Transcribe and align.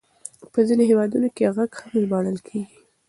په 0.53 0.59
ځينو 0.67 0.83
هېوادونو 0.89 1.27
کې 1.35 1.51
غږ 1.55 1.71
هم 1.79 1.93
ژباړل 2.01 2.37
کېږي. 2.47 2.75